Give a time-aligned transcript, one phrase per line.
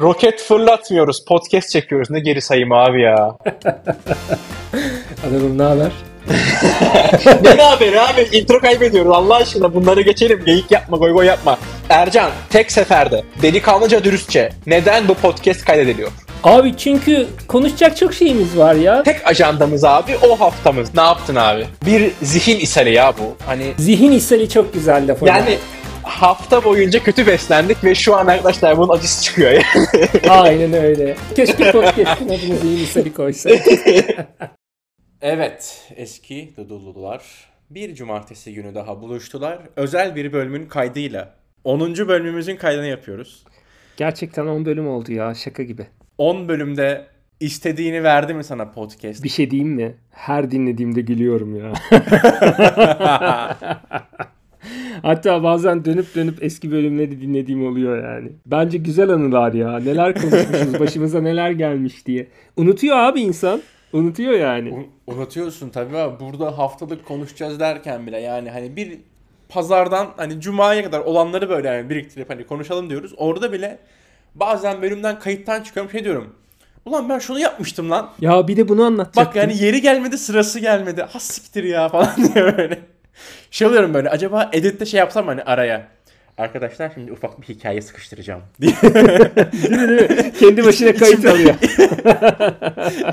[0.00, 1.24] Roket fırlatmıyoruz.
[1.24, 2.10] Podcast çekiyoruz.
[2.10, 3.16] Ne geri sayım abi ya.
[5.28, 5.90] Adamım ne haber?
[7.56, 8.28] ne haberi abi?
[8.32, 9.12] Intro kaybediyoruz.
[9.12, 10.42] Allah aşkına bunları geçelim.
[10.46, 11.58] Geyik yapma, goy goy yapma.
[11.88, 16.10] Ercan, tek seferde, delikanlıca dürüstçe neden bu podcast kaydediliyor?
[16.44, 19.02] Abi çünkü konuşacak çok şeyimiz var ya.
[19.02, 20.94] Tek ajandamız abi o haftamız.
[20.94, 21.66] Ne yaptın abi?
[21.86, 23.36] Bir zihin ishali ya bu.
[23.46, 25.22] Hani Zihin ishali çok güzel laf.
[25.22, 25.36] hocam.
[25.36, 25.58] yani
[26.06, 29.62] hafta boyunca kötü beslendik ve şu an arkadaşlar bunun acısı çıkıyor ya.
[30.30, 31.16] Aynen öyle.
[31.36, 33.52] Keşke podcast'ın adını zihin ishali koysak.
[35.22, 37.22] Evet, eski Dudullular
[37.70, 39.58] bir cumartesi günü daha buluştular.
[39.76, 41.80] Özel bir bölümün kaydıyla 10.
[41.80, 43.44] bölümümüzün kaydını yapıyoruz.
[43.96, 45.86] Gerçekten 10 bölüm oldu ya şaka gibi.
[46.18, 47.06] 10 bölümde
[47.40, 49.24] istediğini verdi mi sana podcast?
[49.24, 49.94] Bir şey diyeyim mi?
[50.10, 51.72] Her dinlediğimde gülüyorum ya.
[55.02, 58.32] Hatta bazen dönüp dönüp eski bölümleri dinlediğim oluyor yani.
[58.46, 59.78] Bence güzel anılar ya.
[59.78, 62.26] Neler konuşmuşuz, başımıza neler gelmiş diye.
[62.56, 63.62] Unutuyor abi insan.
[63.92, 64.70] Unutuyor yani.
[64.72, 66.20] Un- Unutuyorsun tabii abi.
[66.24, 68.98] Burada haftalık konuşacağız derken bile yani hani bir
[69.48, 73.14] pazardan hani cumaya kadar olanları böyle yani biriktirip hani konuşalım diyoruz.
[73.16, 73.78] Orada bile
[74.34, 76.34] bazen bölümden kayıttan çıkıyorum şey diyorum.
[76.84, 78.10] Ulan ben şunu yapmıştım lan.
[78.20, 79.24] Ya bir de bunu anlatacaktım.
[79.26, 81.02] Bak yani yeri gelmedi sırası gelmedi.
[81.02, 82.78] Ha siktir ya falan diye böyle.
[83.56, 85.88] Şey oluyorum böyle acaba editte şey yapsam hani araya.
[86.38, 88.42] Arkadaşlar şimdi ufak bir hikaye sıkıştıracağım?
[90.40, 91.54] Kendi başına kayıt alıyor.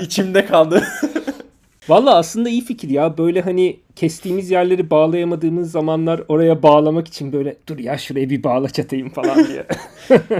[0.00, 0.84] içimde kaldı.
[1.88, 3.18] Valla aslında iyi fikir ya.
[3.18, 8.68] Böyle hani kestiğimiz yerleri bağlayamadığımız zamanlar oraya bağlamak için böyle dur ya şuraya bir bağla
[8.70, 9.66] çatayım falan diye.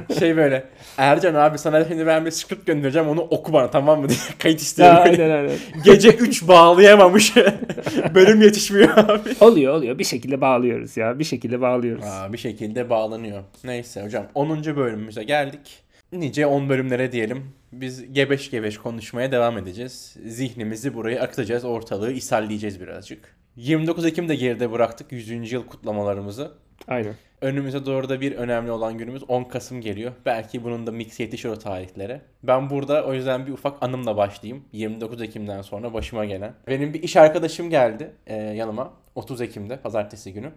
[0.18, 0.64] şey böyle
[0.96, 4.60] Ercan abi sana şimdi ben bir script göndereceğim onu oku bana tamam mı diye kayıt
[4.60, 4.96] istiyorum.
[4.96, 5.56] Ya, aynen aynen.
[5.84, 7.34] Gece 3 bağlayamamış.
[8.14, 9.30] Bölüm yetişmiyor abi.
[9.40, 9.98] Oluyor oluyor.
[9.98, 11.18] Bir şekilde bağlıyoruz ya.
[11.18, 12.04] Bir şekilde bağlıyoruz.
[12.04, 13.42] Aa, bir şekilde bağlanıyor.
[13.64, 14.64] Neyse hocam 10.
[14.64, 15.84] bölümümüze geldik.
[16.12, 17.44] Nice 10 bölümlere diyelim.
[17.80, 20.16] Biz gebeş gebeş konuşmaya devam edeceğiz.
[20.26, 21.64] Zihnimizi buraya akıtacağız.
[21.64, 23.36] Ortalığı ishalleyeceğiz birazcık.
[23.56, 25.52] 29 Ekim'de geride bıraktık 100.
[25.52, 26.52] yıl kutlamalarımızı.
[26.88, 27.14] Aynen.
[27.40, 30.12] Önümüze doğru da bir önemli olan günümüz 10 Kasım geliyor.
[30.26, 32.20] Belki bunun da mix yetişir o tarihlere.
[32.42, 34.64] Ben burada o yüzden bir ufak anımla başlayayım.
[34.72, 36.54] 29 Ekim'den sonra başıma gelen.
[36.66, 40.52] Benim bir iş arkadaşım geldi e, yanıma 30 Ekim'de pazartesi günü.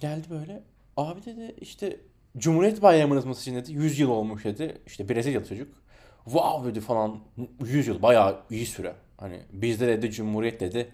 [0.00, 0.62] Geldi böyle.
[0.96, 1.96] Abi dedi işte
[2.38, 3.72] Cumhuriyet Bayramınız mı sizin dedi.
[3.72, 4.78] 100 yıl olmuş dedi.
[4.86, 5.82] İşte Brezilyalı çocuk.
[6.24, 7.20] Wow dedi falan.
[7.64, 8.94] 100 yıl bayağı iyi süre.
[9.16, 10.88] Hani bizde dedi Cumhuriyet dedi.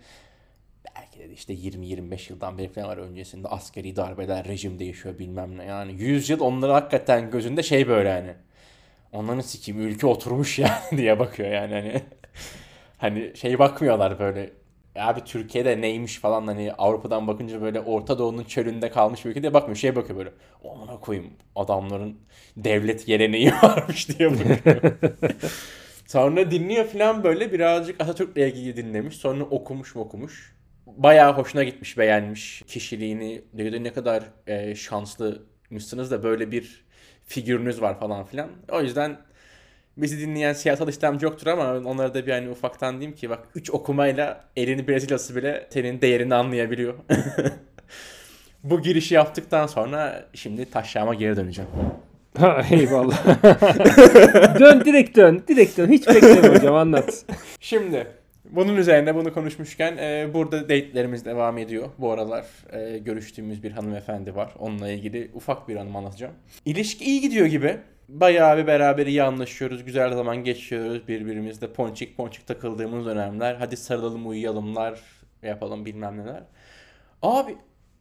[0.96, 5.64] Belki dedi işte 20-25 yıldan beri falan var öncesinde askeri darbeler, rejim değişiyor bilmem ne.
[5.64, 8.34] Yani 100 yıl onların hakikaten gözünde şey böyle hani.
[9.12, 12.02] Onların sikim ülke oturmuş yani diye bakıyor yani hani.
[12.98, 14.50] hani şey bakmıyorlar böyle.
[15.00, 19.54] Abi Türkiye'de neymiş falan hani Avrupa'dan bakınca böyle Orta Doğu'nun çölünde kalmış bir ülke diye
[19.54, 19.76] bakmıyor.
[19.76, 20.30] Şey bakıyor böyle.
[20.72, 22.16] Amına koyayım adamların
[22.56, 24.92] devlet geleneği varmış diye bakıyor.
[26.06, 29.16] Sonra dinliyor falan böyle birazcık Atatürk'le ilgili dinlemiş.
[29.16, 30.56] Sonra okumuş mu okumuş.
[30.86, 33.42] Bayağı hoşuna gitmiş, beğenmiş kişiliğini.
[33.56, 36.84] Diyor ne kadar e, şanslıymışsınız da böyle bir
[37.24, 38.50] figürünüz var falan filan.
[38.72, 39.18] O yüzden
[40.02, 43.70] bizi dinleyen siyasal İslamcı yoktur ama onlara da bir hani ufaktan diyeyim ki bak 3
[43.70, 46.94] okumayla elini Brezilyası bile senin değerini anlayabiliyor.
[48.64, 51.70] Bu girişi yaptıktan sonra şimdi taşyama geri döneceğim.
[52.38, 53.26] Ha, eyvallah.
[54.60, 55.42] dön direkt dön.
[55.48, 55.88] Direkt dön.
[55.88, 57.24] Hiç bekleme hocam anlat.
[57.60, 58.06] Şimdi
[58.50, 61.88] bunun üzerine bunu konuşmuşken e, burada date'lerimiz devam ediyor.
[61.98, 64.54] Bu aralar e, görüştüğümüz bir hanımefendi var.
[64.58, 66.34] Onunla ilgili ufak bir anım anlatacağım.
[66.64, 67.76] İlişki iyi gidiyor gibi.
[68.08, 69.84] Bayağı bir beraber iyi anlaşıyoruz.
[69.84, 71.08] Güzel zaman geçiyoruz.
[71.08, 73.54] Birbirimizle ponçik ponçik takıldığımız dönemler.
[73.54, 75.00] Hadi sarılalım uyuyalımlar
[75.42, 76.42] yapalım bilmem neler.
[77.22, 77.56] Abi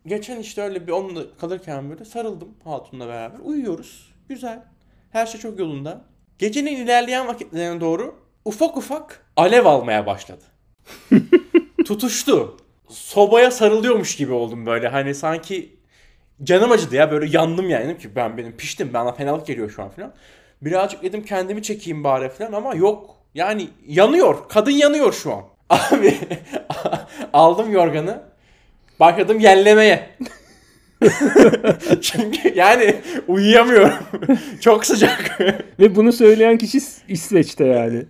[0.05, 3.39] geçen işte öyle bir onunla kalırken böyle sarıldım hatunla beraber.
[3.39, 4.13] Uyuyoruz.
[4.29, 4.63] Güzel.
[5.11, 6.01] Her şey çok yolunda.
[6.39, 8.15] Gecenin ilerleyen vakitlerine doğru
[8.45, 10.43] ufak ufak alev almaya başladı.
[11.85, 12.57] Tutuştu.
[12.89, 14.87] Sobaya sarılıyormuş gibi oldum böyle.
[14.87, 15.76] Hani sanki
[16.43, 19.83] canım acıdı ya böyle yandım yani Dedim ki ben benim piştim bana fenalık geliyor şu
[19.83, 20.13] an falan.
[20.61, 23.15] Birazcık dedim kendimi çekeyim bari falan ama yok.
[23.35, 24.49] Yani yanıyor.
[24.49, 25.43] Kadın yanıyor şu an.
[25.69, 26.17] Abi
[27.33, 28.21] aldım yorganı.
[28.99, 30.09] Başladım yellemeye.
[32.01, 32.95] Çünkü yani
[33.27, 33.93] uyuyamıyorum.
[34.61, 35.39] Çok sıcak.
[35.79, 38.05] Ve bunu söyleyen kişi İsveç'te yani.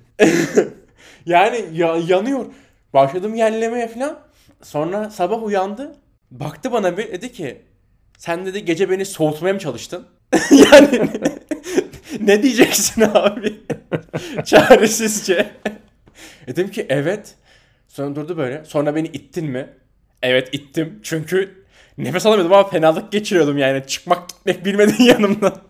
[1.25, 2.45] yani ya- yanıyor.
[2.93, 4.19] Başladım yellemeye falan.
[4.63, 5.95] Sonra sabah uyandı.
[6.31, 7.61] Baktı bana bir dedi ki
[8.17, 10.07] sen dedi gece beni soğutmaya mı çalıştın?
[10.51, 11.09] yani
[12.21, 13.53] ne diyeceksin abi?
[14.45, 15.51] Çaresizce.
[16.47, 17.35] Dedim ki evet.
[17.87, 18.65] Sonra durdu böyle.
[18.65, 19.69] Sonra beni ittin mi?
[20.21, 20.99] Evet ittim.
[21.03, 21.65] Çünkü
[21.97, 23.83] nefes alamıyordum ama fenalık geçiriyordum yani.
[23.87, 25.61] Çıkmak gitmek bilmedin yanımdan.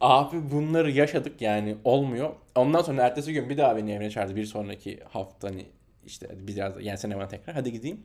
[0.00, 2.30] Abi bunları yaşadık yani olmuyor.
[2.54, 4.36] Ondan sonra ertesi gün bir daha beni evine çağırdı.
[4.36, 5.66] Bir sonraki hafta hani
[6.06, 8.00] işte biraz gelsene bana tekrar hadi gideyim.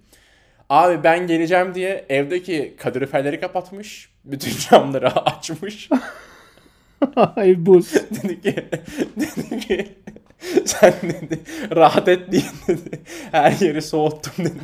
[0.71, 4.09] Abi ben geleceğim diye evdeki kaloriferleri kapatmış.
[4.25, 5.89] Bütün camları açmış.
[7.15, 7.93] Ay buz.
[8.23, 8.55] dedi ki,
[9.19, 9.87] dedi ki
[10.65, 11.39] sen dedi
[11.75, 12.99] rahat et diye dedi.
[13.31, 14.59] Her yeri soğuttum dedi.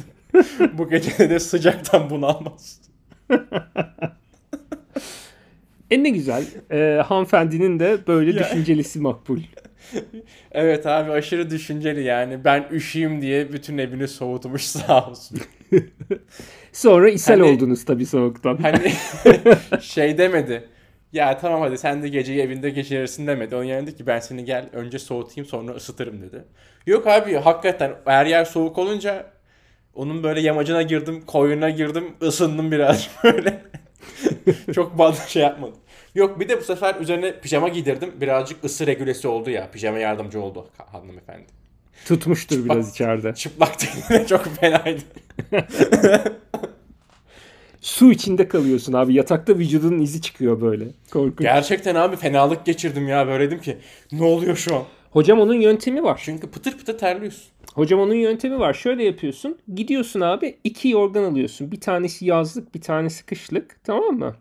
[0.73, 2.81] Bu gece de sıcaktan bunalmaz.
[5.91, 6.45] E ne güzel.
[6.71, 8.39] E, hanımefendinin de böyle Ya.
[8.39, 9.39] düşüncelisi makbul.
[10.51, 12.43] Evet abi aşırı düşünceli yani.
[12.45, 15.39] Ben üşüyüm diye bütün evini soğutmuş sağ olsun.
[16.71, 18.57] Sonra ishal Hani- oldunuz tabii soğuktan.
[18.57, 18.91] Hani
[19.81, 20.69] şey demedi.
[21.13, 23.55] Ya tamam hadi sen de geceyi evinde geçirirsin demedi.
[23.55, 26.43] Onun yerine ki ben seni gel önce soğutayım sonra ısıtırım dedi.
[26.87, 29.25] Yok abi hakikaten her yer soğuk olunca
[29.95, 33.61] onun böyle yamacına girdim, koyuna girdim, ısındım biraz böyle.
[34.75, 35.75] Çok fazla şey yapmadım.
[36.15, 38.11] Yok bir de bu sefer üzerine pijama giydirdim.
[38.21, 39.71] Birazcık ısı regülesi oldu ya.
[39.71, 41.45] Pijama yardımcı oldu hanımefendi.
[42.05, 43.33] Tutmuştur Çıplak- biraz içeride.
[43.33, 45.01] Çıplak tenine çok fenaydı.
[47.81, 49.13] Su içinde kalıyorsun abi.
[49.13, 50.85] Yatakta vücudunun izi çıkıyor böyle.
[51.11, 51.39] Korkunç.
[51.39, 53.27] Gerçekten abi fenalık geçirdim ya.
[53.27, 53.77] Böyle dedim ki
[54.11, 54.83] ne oluyor şu an?
[55.11, 56.21] Hocam onun yöntemi var.
[56.23, 57.43] Çünkü pıtır pıtır terliyorsun.
[57.73, 58.73] Hocam onun yöntemi var.
[58.73, 59.57] Şöyle yapıyorsun.
[59.75, 61.71] Gidiyorsun abi iki yorgan alıyorsun.
[61.71, 63.83] Bir tanesi yazlık bir tanesi kışlık.
[63.83, 64.35] Tamam mı?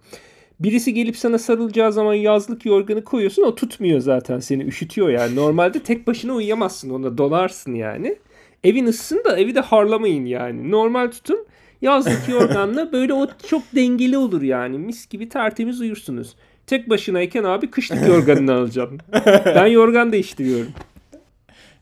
[0.61, 3.43] Birisi gelip sana sarılacağı zaman yazlık yorganı koyuyorsun.
[3.43, 4.65] O tutmuyor zaten seni.
[4.65, 5.37] Üşütüyor yani.
[5.37, 6.91] Normalde tek başına uyuyamazsın.
[6.91, 8.17] Ona dolarsın yani.
[8.65, 10.71] Evin ısısın da evi de harlamayın yani.
[10.71, 11.47] Normal tutun.
[11.83, 14.79] Yazlık yorganla böyle o çok dengeli olur yani.
[14.79, 16.37] Mis gibi tertemiz uyursunuz.
[16.67, 18.99] Tek başınayken abi kışlık yorganını alacağım.
[19.47, 20.73] Ben yorgan değiştiriyorum.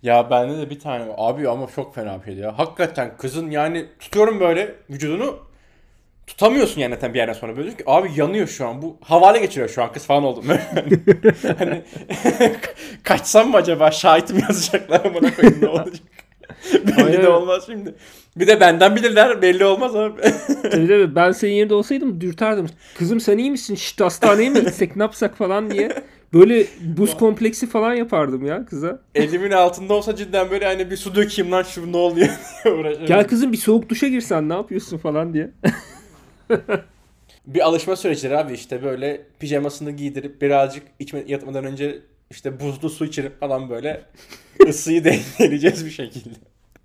[0.02, 1.14] Ya bende de bir tane var.
[1.18, 2.58] Abi ama çok fena bir şeydi ya.
[2.58, 5.38] Hakikaten kızın yani tutuyorum böyle vücudunu
[6.26, 7.56] tutamıyorsun yani zaten bir yerden sonra.
[7.56, 8.82] Böyle ki abi yanıyor şu an.
[8.82, 10.44] Bu havale geçiriyor şu an kız falan oldum.
[11.58, 11.82] hani
[13.02, 16.02] kaçsam mı acaba şahitim yazacaklar bana koyayım ne olacak?
[16.86, 17.22] belli Aynen.
[17.22, 17.94] de olmaz şimdi.
[18.36, 20.20] Bir de benden bilirler belli olmaz abi.
[20.62, 22.66] Tabii tabii ben senin yerinde olsaydım dürterdim.
[22.98, 23.74] Kızım sen iyi misin?
[23.74, 26.02] Şşt hastaneye mi gitsek ne yapsak falan diye.
[26.32, 28.98] Böyle buz kompleksi falan yapardım ya kıza.
[29.14, 32.28] Elimin altında olsa cidden böyle hani bir su dökeyim lan şu ne oluyor
[32.64, 33.06] diye uğraşırım.
[33.06, 35.50] Gel kızım bir soğuk duşa girsen ne yapıyorsun falan diye.
[37.46, 41.98] Bir alışma süreçleri abi işte böyle pijamasını giydirip birazcık içme, yatmadan önce
[42.30, 44.02] işte buzlu su içirip falan böyle
[44.68, 46.34] ısıyı dengeleyeceğiz bir şekilde.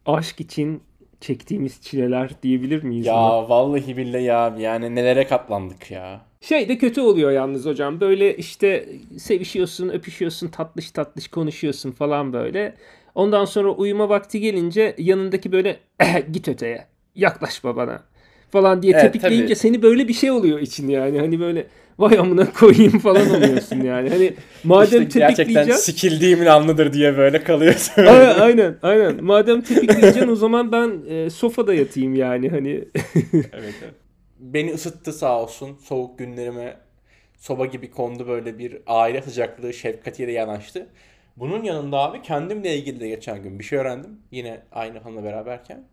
[0.06, 0.84] Aşk için
[1.22, 3.06] çektiğimiz çileler diyebilir miyiz?
[3.06, 3.50] Ya buna?
[3.50, 6.22] vallahi billahi ya yani nelere katlandık ya.
[6.42, 8.00] Şey de kötü oluyor yalnız hocam.
[8.00, 12.76] Böyle işte sevişiyorsun, öpüşüyorsun, tatlış tatlış konuşuyorsun falan böyle.
[13.16, 15.80] Ondan sonra uyuma vakti gelince yanındaki böyle
[16.32, 16.86] git öteye,
[17.16, 18.04] yaklaşma bana
[18.52, 19.56] falan diye Evet, tepikleyince tabii.
[19.56, 21.20] seni böyle bir şey oluyor için yani.
[21.20, 21.68] Hani böyle
[22.00, 24.10] vay amına koyayım falan oluyorsun yani.
[24.10, 28.06] Hani madem işte gerçekten sikildiğimin anlıdır diye böyle kalıyorsun.
[28.06, 29.24] aynen, aynen aynen.
[29.24, 32.70] Madem tepikleyeceksin o zaman ben e, sofada yatayım yani hani.
[32.70, 32.94] evet,
[33.54, 33.94] evet.
[34.40, 35.78] Beni ısıttı sağ olsun.
[35.84, 36.78] Soğuk günlerime
[37.38, 40.88] soba gibi kondu böyle bir aile sıcaklığı şefkatiyle yanaştı.
[41.38, 44.20] Bunun yanında abi kendimle ilgili de geçen gün bir şey öğrendim.
[44.32, 45.84] Yine aynı hanımla beraberken.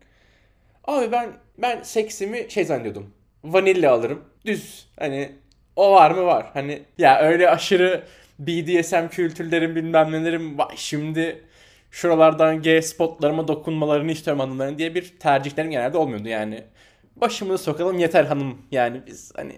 [0.87, 3.13] Abi ben ben seksimi şey zannediyordum.
[3.43, 4.23] Vanilya alırım.
[4.45, 4.87] Düz.
[4.99, 5.31] Hani
[5.75, 6.45] o var mı var.
[6.53, 8.03] Hani ya öyle aşırı
[8.39, 10.73] BDSM kültürlerin bilmem nelerim var.
[10.75, 11.43] Şimdi
[11.91, 16.63] şuralardan G spotlarıma dokunmalarını istiyorum hanımların diye bir tercihlerim genelde olmuyordu yani.
[17.15, 18.61] Başımızı sokalım yeter hanım.
[18.71, 19.53] Yani biz hani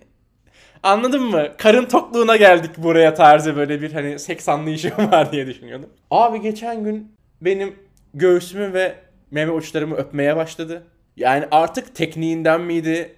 [0.84, 1.48] Anladın mı?
[1.58, 5.90] Karın tokluğuna geldik buraya tarzı böyle bir hani seks anlayışım var diye düşünüyordum.
[6.12, 7.76] Abi geçen gün benim
[8.14, 8.96] göğsümü ve
[9.32, 10.84] meme uçlarımı öpmeye başladı.
[11.20, 13.16] Yani artık tekniğinden miydi?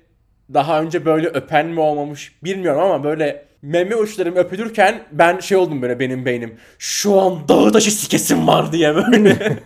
[0.53, 5.81] Daha önce böyle öpen mi olmamış bilmiyorum ama böyle meme uçlarım öpülürken ben şey oldum
[5.81, 6.55] böyle benim beynim.
[6.79, 9.37] Şu an dağı taşı sikesim var diye böyle.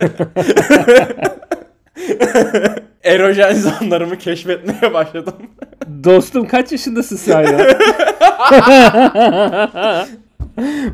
[3.04, 5.34] Erojen zonlarımı keşfetmeye başladım.
[6.04, 7.78] Dostum kaç yaşındasın sen ya?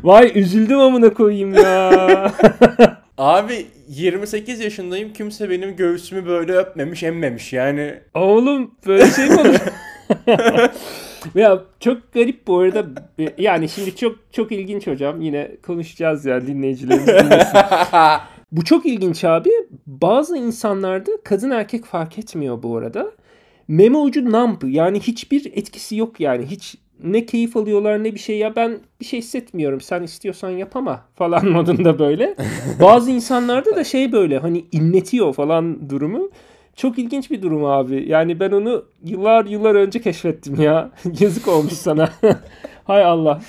[0.03, 2.31] Vay üzüldüm amına koyayım ya.
[3.17, 5.13] Abi 28 yaşındayım.
[5.13, 7.53] Kimse benim göğsümü böyle öpmemiş, emmemiş.
[7.53, 9.59] Yani Oğlum böyle şey mi olur?
[11.35, 12.85] ya çok garip bu arada.
[13.37, 15.21] Yani şimdi çok çok ilginç hocam.
[15.21, 17.57] Yine konuşacağız ya dinleyicilerimiz dinlesin.
[18.51, 19.49] Bu çok ilginç abi.
[19.87, 23.11] Bazı insanlarda kadın erkek fark etmiyor bu arada.
[23.67, 26.45] Meme ucu numb yani hiçbir etkisi yok yani.
[26.45, 31.05] Hiç ne keyif alıyorlar ne bir şey ya ben bir şey hissetmiyorum sen istiyorsan yapama
[31.15, 32.35] falan modunda böyle.
[32.81, 36.29] Bazı insanlarda da şey böyle hani inletiyor falan durumu.
[36.75, 38.09] Çok ilginç bir durum abi.
[38.09, 40.91] Yani ben onu yıllar yıllar önce keşfettim ya.
[41.19, 42.09] Yazık olmuş sana.
[42.83, 43.41] Hay Allah.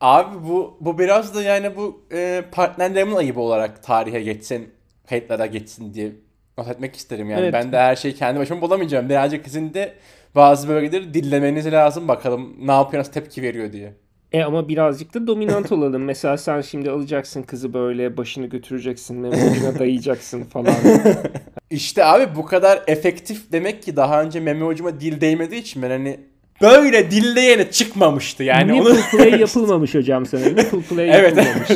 [0.00, 4.68] Abi bu bu biraz da yani bu e, partnerlerimin ayıbı olarak tarihe geçsin,
[5.08, 6.12] kayıtlara geçsin diye
[6.58, 7.40] not etmek isterim yani.
[7.40, 7.52] Evet.
[7.52, 9.08] Ben de her şeyi kendi başıma bulamayacağım.
[9.08, 9.94] Birazcık sizin de
[10.34, 13.94] bazı bölgeleri dinlemeniz lazım bakalım ne yapıyor, nasıl tepki veriyor diye.
[14.32, 16.04] E ama birazcık da dominant olalım.
[16.04, 20.74] Mesela sen şimdi alacaksın kızı böyle başını götüreceksin, memesine dayayacaksın falan.
[21.70, 25.90] İşte abi bu kadar efektif demek ki daha önce meme ucuma dil değmediği için ben
[25.90, 26.20] hani
[26.62, 28.98] böyle dilleyene çıkmamıştı yani Nipple onu.
[29.10, 30.40] play yapılmamış hocam sana.
[30.44, 31.36] Nipple play Evet.
[31.36, 31.70] yapılmamış.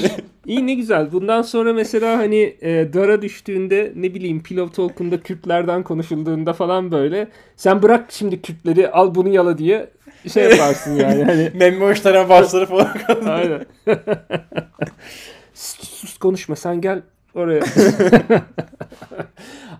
[0.46, 1.12] İyi ne güzel.
[1.12, 7.28] Bundan sonra mesela hani e, dara düştüğünde ne bileyim Pillow Talk'unda Kürtlerden konuşulduğunda falan böyle
[7.56, 9.90] sen bırak şimdi Kürtleri al bunu yala diye
[10.32, 11.24] şey yaparsın yani.
[11.24, 12.94] Hani uçlarına bastırıp falan.
[13.26, 13.66] Aynen.
[15.54, 17.02] sus, sus konuşma sen gel
[17.34, 17.62] oraya.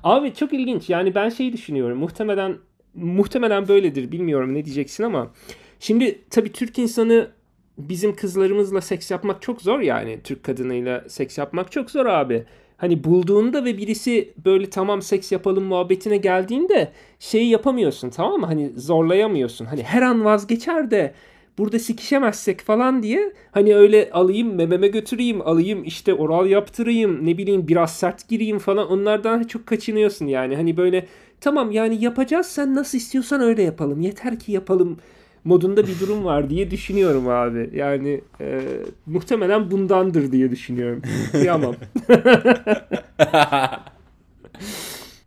[0.04, 0.90] Abi çok ilginç.
[0.90, 1.99] Yani ben şey düşünüyorum.
[1.99, 2.56] Muhtemelen
[2.94, 4.12] muhtemelen böyledir.
[4.12, 5.32] Bilmiyorum ne diyeceksin ama
[5.80, 7.30] şimdi tabii Türk insanı
[7.78, 10.20] bizim kızlarımızla seks yapmak çok zor yani.
[10.24, 12.44] Türk kadınıyla seks yapmak çok zor abi.
[12.76, 18.46] Hani bulduğunda ve birisi böyle tamam seks yapalım muhabbetine geldiğinde şeyi yapamıyorsun tamam mı?
[18.46, 19.64] Hani zorlayamıyorsun.
[19.64, 21.14] Hani her an vazgeçer de
[21.58, 27.68] burada sikişemezsek falan diye hani öyle alayım mememe götüreyim alayım işte oral yaptırayım ne bileyim
[27.68, 31.06] biraz sert gireyim falan onlardan çok kaçınıyorsun yani hani böyle
[31.44, 34.98] tamam yani yapacağız sen nasıl istiyorsan öyle yapalım yeter ki yapalım
[35.44, 38.60] modunda bir durum var diye düşünüyorum abi yani e,
[39.06, 41.74] muhtemelen bundandır diye düşünüyorum kıyamam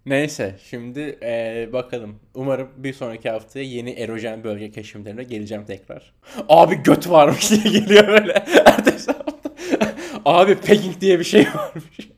[0.06, 2.16] Neyse şimdi eee, bakalım.
[2.34, 6.14] Umarım bir sonraki haftaya yeni erojen bölge keşiflerine geleceğim tekrar.
[6.50, 8.32] Abi göt varmış diye geliyor böyle.
[8.66, 9.50] Ertesi hafta.
[10.26, 12.10] Abi pegging diye bir şey varmış.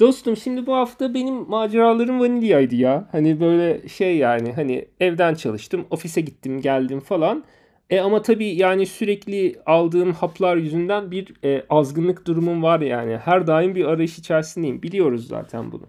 [0.00, 3.08] Dostum şimdi bu hafta benim maceralarım vanilyaydı ya.
[3.12, 7.44] Hani böyle şey yani hani evden çalıştım, ofise gittim, geldim falan.
[7.90, 13.16] E ama tabii yani sürekli aldığım haplar yüzünden bir e, azgınlık durumum var yani.
[13.16, 14.82] Her daim bir arayış içerisindeyim.
[14.82, 15.86] Biliyoruz zaten bunu.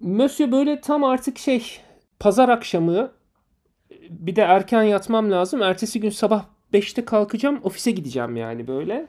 [0.00, 1.80] Monsieur böyle tam artık şey
[2.18, 3.12] pazar akşamı
[4.10, 5.62] bir de erken yatmam lazım.
[5.62, 6.44] Ertesi gün sabah
[6.74, 9.06] 5'te kalkacağım, ofise gideceğim yani böyle.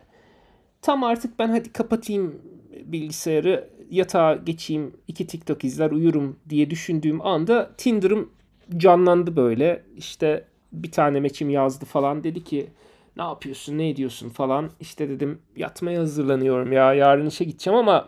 [0.81, 2.41] Tam artık ben hadi kapatayım
[2.85, 8.29] bilgisayarı, yatağa geçeyim, iki TikTok izler uyurum diye düşündüğüm anda Tinder'ım
[8.77, 9.83] canlandı böyle.
[9.97, 12.69] İşte bir tane meçim yazdı falan dedi ki
[13.17, 14.69] ne yapıyorsun ne ediyorsun falan.
[14.79, 18.07] İşte dedim yatmaya hazırlanıyorum ya yarın işe gideceğim ama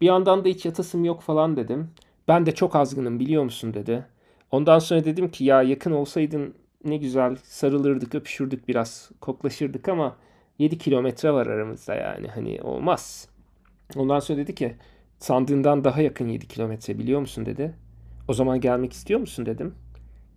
[0.00, 1.90] bir yandan da hiç yatasım yok falan dedim.
[2.28, 4.06] Ben de çok azgınım biliyor musun dedi.
[4.50, 6.54] Ondan sonra dedim ki ya yakın olsaydın
[6.84, 10.16] ne güzel sarılırdık öpüşürdük biraz koklaşırdık ama
[10.58, 13.28] 7 kilometre var aramızda yani hani olmaz.
[13.96, 14.76] Ondan sonra dedi ki
[15.18, 17.74] sandığından daha yakın 7 kilometre biliyor musun dedi.
[18.28, 19.74] O zaman gelmek istiyor musun dedim.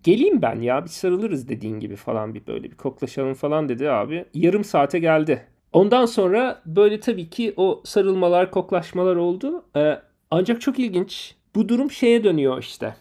[0.02, 4.24] Geleyim ben ya bir sarılırız dediğin gibi falan bir böyle bir koklaşalım falan dedi abi.
[4.34, 5.46] Yarım saate geldi.
[5.72, 9.64] Ondan sonra böyle tabii ki o sarılmalar koklaşmalar oldu.
[9.76, 9.98] Ee,
[10.30, 12.96] ancak çok ilginç bu durum şeye dönüyor işte.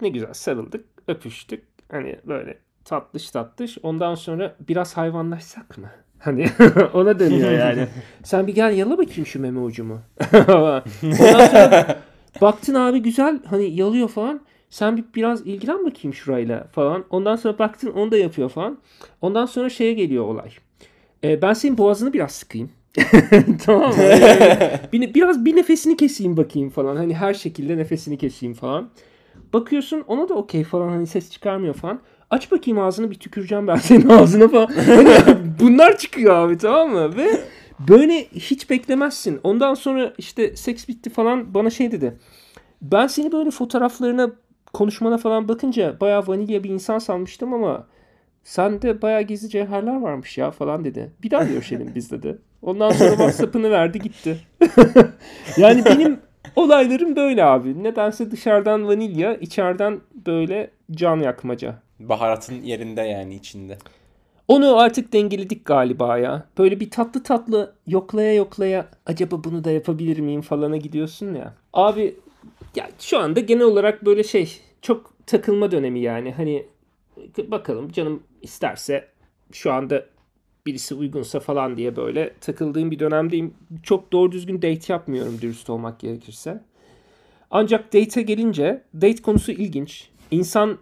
[0.00, 3.78] Ne güzel sarıldık öpüştük hani böyle tatlış tatlış.
[3.82, 5.90] Ondan sonra biraz hayvanlaşsak mı?
[6.18, 6.46] Hani
[6.94, 7.86] ona dönüyor yani.
[8.24, 10.00] Sen bir gel yala bakayım şu meme ucumu.
[10.48, 11.98] Ondan sonra
[12.40, 14.40] baktın abi güzel hani yalıyor falan.
[14.70, 17.04] Sen bir biraz ilgilen bakayım şurayla falan.
[17.10, 18.78] Ondan sonra baktın onu da yapıyor falan.
[19.20, 20.50] Ondan sonra şeye geliyor olay.
[21.24, 22.70] Ee, ben senin boğazını biraz sıkayım.
[23.64, 24.02] tamam mı?
[24.02, 24.58] Yani
[24.92, 26.96] bir, biraz bir nefesini keseyim bakayım falan.
[26.96, 28.90] Hani her şekilde nefesini keseyim falan.
[29.52, 32.00] Bakıyorsun ona da okey falan hani ses çıkarmıyor falan.
[32.30, 34.66] Aç bakayım ağzını bir tüküreceğim ben senin ağzına falan.
[34.66, 35.08] Hani
[35.60, 37.16] bunlar çıkıyor abi tamam mı?
[37.16, 37.40] Ve
[37.88, 39.40] böyle hiç beklemezsin.
[39.44, 42.18] Ondan sonra işte seks bitti falan bana şey dedi.
[42.82, 44.30] Ben seni böyle fotoğraflarına
[44.72, 47.86] konuşmana falan bakınca bayağı vanilya bir insan sanmıştım ama
[48.44, 51.12] sende bayağı gizli cevherler varmış ya falan dedi.
[51.22, 52.38] Bir daha görüşelim biz dedi.
[52.62, 54.38] Ondan sonra WhatsApp'ını verdi gitti.
[55.56, 56.20] yani benim
[56.56, 57.82] olaylarım böyle abi.
[57.82, 61.85] Nedense dışarıdan vanilya, içeriden böyle can yakmaca.
[62.00, 63.78] Baharatın yerinde yani içinde.
[64.48, 66.46] Onu artık dengeledik galiba ya.
[66.58, 71.54] Böyle bir tatlı tatlı yoklaya yoklaya acaba bunu da yapabilir miyim falana gidiyorsun ya.
[71.72, 72.16] Abi
[72.76, 76.32] ya şu anda genel olarak böyle şey çok takılma dönemi yani.
[76.32, 76.66] Hani
[77.48, 79.08] bakalım canım isterse
[79.52, 80.06] şu anda
[80.66, 83.54] birisi uygunsa falan diye böyle takıldığım bir dönemdeyim.
[83.82, 86.60] Çok doğru düzgün date yapmıyorum dürüst olmak gerekirse.
[87.50, 90.10] Ancak date'e gelince date konusu ilginç.
[90.30, 90.78] İnsan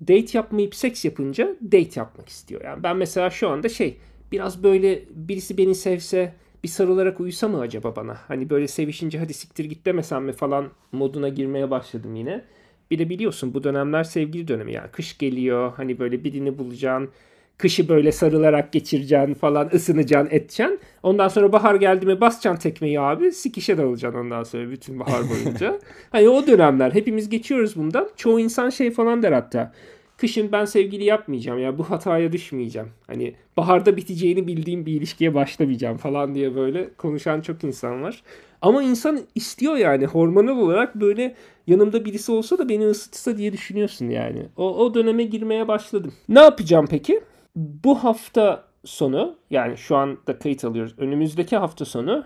[0.00, 2.64] date yapmayıp seks yapınca date yapmak istiyor.
[2.64, 3.96] Yani ben mesela şu anda şey
[4.32, 8.18] biraz böyle birisi beni sevse bir sarılarak uyusa mı acaba bana?
[8.28, 12.44] Hani böyle sevişince hadi siktir git demesem mi falan moduna girmeye başladım yine.
[12.90, 14.90] Bir de biliyorsun bu dönemler sevgili dönemi yani.
[14.90, 17.10] Kış geliyor hani böyle birini bulacaksın.
[17.58, 20.80] Kışı böyle sarılarak geçireceksin falan ısınacaksın edeceksin.
[21.02, 25.78] Ondan sonra bahar geldi mi basacaksın tekmeyi abi sikişe dalacaksın ondan sonra bütün bahar boyunca.
[26.10, 28.08] hani o dönemler hepimiz geçiyoruz bundan.
[28.16, 29.72] Çoğu insan şey falan der hatta.
[30.16, 32.88] Kışın ben sevgili yapmayacağım ya bu hataya düşmeyeceğim.
[33.06, 38.22] Hani baharda biteceğini bildiğim bir ilişkiye başlamayacağım falan diye böyle konuşan çok insan var.
[38.62, 41.34] Ama insan istiyor yani hormonal olarak böyle
[41.66, 44.42] yanımda birisi olsa da beni ısıtsa diye düşünüyorsun yani.
[44.56, 46.12] O, o döneme girmeye başladım.
[46.28, 47.20] Ne yapacağım peki?
[47.56, 50.94] Bu hafta sonu yani şu anda kayıt alıyoruz.
[50.98, 52.24] Önümüzdeki hafta sonu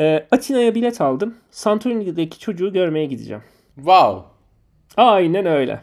[0.00, 1.34] e, Atina'ya bilet aldım.
[1.50, 3.42] Santorini'deki çocuğu görmeye gideceğim.
[3.76, 4.28] Wow.
[4.96, 5.82] Aynen öyle.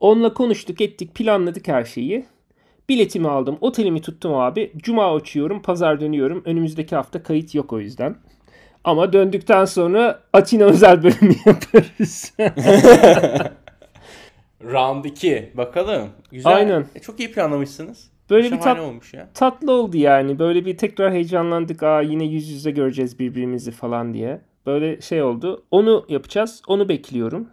[0.00, 2.26] Onunla konuştuk ettik planladık her şeyi.
[2.88, 3.58] Biletimi aldım.
[3.60, 4.72] Otelimi tuttum abi.
[4.76, 5.62] Cuma uçuyorum.
[5.62, 6.42] Pazar dönüyorum.
[6.44, 8.16] Önümüzdeki hafta kayıt yok o yüzden.
[8.84, 12.34] Ama döndükten sonra Atina özel bölümü yaparız.
[14.64, 15.52] Round 2.
[15.54, 16.08] Bakalım.
[16.30, 16.54] Güzel.
[16.54, 16.86] Aynen.
[16.94, 18.10] E, çok iyi planlamışsınız.
[18.30, 19.28] Böyle bir Şahane tat, olmuş ya.
[19.34, 20.38] tatlı oldu yani.
[20.38, 21.82] Böyle bir tekrar heyecanlandık.
[21.82, 24.40] Aa yine yüz yüze göreceğiz birbirimizi falan diye.
[24.66, 25.64] Böyle şey oldu.
[25.70, 26.62] Onu yapacağız.
[26.66, 27.48] Onu bekliyorum.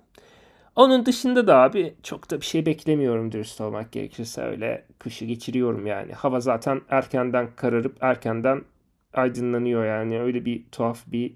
[0.75, 5.87] Onun dışında da abi çok da bir şey beklemiyorum dürüst olmak gerekirse öyle kışı geçiriyorum
[5.87, 6.13] yani.
[6.13, 8.61] Hava zaten erkenden kararıp erkenden
[9.13, 10.21] aydınlanıyor yani.
[10.21, 11.33] Öyle bir tuhaf bir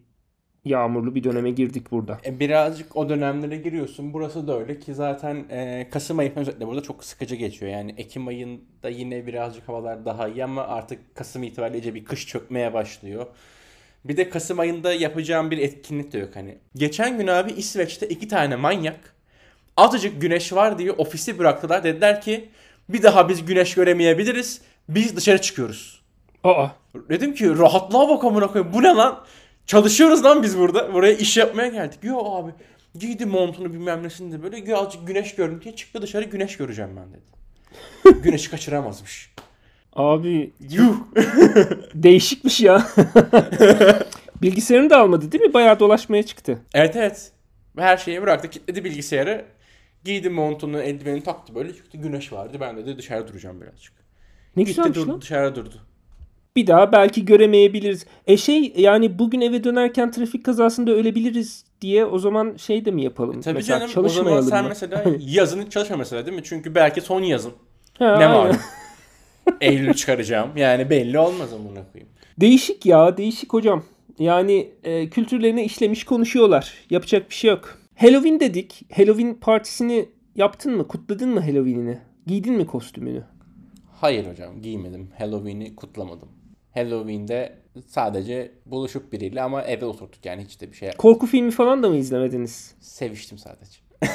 [0.65, 2.17] yağmurlu bir döneme girdik burada.
[2.25, 4.13] E, birazcık o dönemlere giriyorsun.
[4.13, 7.71] Burası da öyle ki zaten e, Kasım ayı özellikle burada çok sıkıcı geçiyor.
[7.71, 12.27] Yani Ekim ayında yine birazcık havalar daha iyi ama artık Kasım itibariyle iyice bir kış
[12.27, 13.25] çökmeye başlıyor.
[14.05, 16.57] Bir de Kasım ayında yapacağım bir etkinlik de yok hani.
[16.75, 19.15] Geçen gün abi İsveç'te iki tane manyak
[19.77, 21.83] azıcık güneş var diye ofisi bıraktılar.
[21.83, 22.49] Dediler ki
[22.89, 24.61] bir daha biz güneş göremeyebiliriz.
[24.89, 26.01] Biz dışarı çıkıyoruz.
[26.43, 26.67] Aa
[27.09, 28.73] Dedim ki rahatlığa bak amına koyayım.
[28.73, 29.23] Bu ne lan?
[29.67, 30.93] Çalışıyoruz lan biz burada.
[30.93, 31.99] Buraya iş yapmaya geldik.
[32.03, 32.51] Yo abi.
[32.95, 37.05] Giydi montunu bilmem nesini de böyle birazcık güneş görün diye çıktı dışarı güneş göreceğim ben
[37.13, 37.23] dedi.
[38.23, 39.33] Güneşi kaçıramazmış.
[39.93, 40.95] abi Yuh.
[41.93, 42.87] değişikmiş ya.
[44.41, 45.53] Bilgisayarını da almadı değil mi?
[45.53, 46.59] Bayağı dolaşmaya çıktı.
[46.73, 47.31] Evet evet.
[47.77, 48.49] Her şeyi bıraktı.
[48.49, 49.45] Kilitledi bilgisayarı.
[50.03, 51.97] Giydi montunu, eldiveni taktı böyle çıktı.
[51.97, 52.57] Güneş vardı.
[52.61, 53.93] Ben de, de dışarı duracağım birazcık.
[54.55, 55.21] Ne Gitti güzelmiş durdu, lan.
[55.21, 55.81] dışarı durdu.
[56.55, 58.05] Bir daha belki göremeyebiliriz.
[58.27, 63.03] E şey yani bugün eve dönerken trafik kazasında ölebiliriz diye o zaman şey de mi
[63.03, 63.41] yapalım?
[63.41, 64.69] Tabii mesela canım o zaman çalışmayalım sen mı?
[64.69, 66.43] mesela yazın hiç çalışma mesela değil mi?
[66.43, 67.51] Çünkü belki son yazın.
[67.99, 68.55] Ha, Ne var?
[69.61, 70.49] Eylül çıkaracağım.
[70.57, 72.09] Yani belli olmaz amına koyayım.
[72.39, 73.83] Değişik ya değişik hocam.
[74.19, 76.73] Yani e, kültürlerine işlemiş konuşuyorlar.
[76.89, 77.77] Yapacak bir şey yok.
[77.95, 78.81] Halloween dedik.
[78.95, 80.87] Halloween partisini yaptın mı?
[80.87, 81.97] Kutladın mı Halloween'ini?
[82.27, 83.23] Giydin mi kostümünü?
[84.01, 85.09] Hayır hocam giymedim.
[85.19, 86.29] Halloween'i kutlamadım.
[86.73, 87.53] Halloween'de
[87.87, 91.89] sadece buluşup biriyle ama eve oturduk yani hiç de bir şey Korku filmi falan da
[91.89, 92.75] mı izlemediniz?
[92.79, 93.77] seviştim sadece.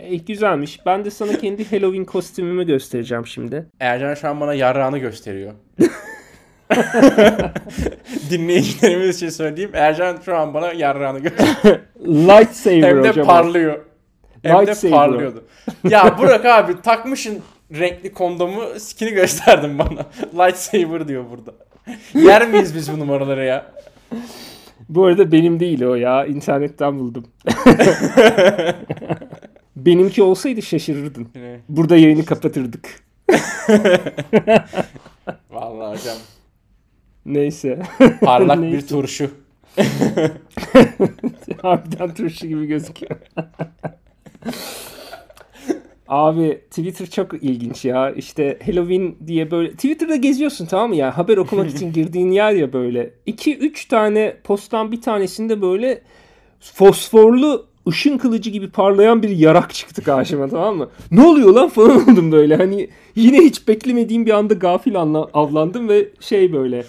[0.00, 0.86] E, güzelmiş.
[0.86, 3.66] Ben de sana kendi Halloween kostümümü göstereceğim şimdi.
[3.80, 5.52] Ercan şu an bana yarrağını gösteriyor.
[8.30, 9.70] Dinleyicilerimiz için söyleyeyim.
[9.74, 11.80] Ercan şu an bana yarrağını gösteriyor.
[12.06, 13.26] Lightsaber Hem de hocam.
[13.26, 13.84] parlıyor.
[14.42, 14.96] Hem de Lightsaber.
[14.96, 15.44] parlıyordu.
[15.90, 17.38] Ya Burak abi takmışın
[17.72, 20.06] renkli kondomu skini gösterdin bana.
[20.46, 21.52] Lightsaber diyor burada.
[22.14, 23.72] Yer miyiz biz bu numaraları ya?
[24.88, 26.26] Bu arada benim değil o ya.
[26.26, 27.26] İnternetten buldum.
[29.76, 31.28] Benimki olsaydı şaşırırdın.
[31.68, 32.88] Burada yayını kapatırdık.
[35.50, 36.16] Vallahi hocam.
[37.26, 37.82] Neyse.
[38.20, 38.86] Parlak bir Neyse.
[38.86, 39.30] turşu.
[41.62, 43.16] Harbiden turşu gibi gözüküyor.
[46.10, 48.10] Abi Twitter çok ilginç ya.
[48.10, 51.18] İşte Halloween diye böyle Twitter'da geziyorsun tamam mı ya?
[51.18, 53.10] Haber okumak için girdiğin yer ya böyle.
[53.26, 56.02] 2-3 tane posttan bir tanesinde böyle
[56.60, 60.88] fosforlu ışın kılıcı gibi parlayan bir yarak çıktı karşıma tamam mı?
[61.10, 62.56] Ne oluyor lan falan oldum böyle.
[62.56, 66.84] Hani yine hiç beklemediğim bir anda gafil anla- avlandım ve şey böyle